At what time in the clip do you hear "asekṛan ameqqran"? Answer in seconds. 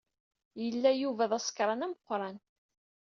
1.37-2.37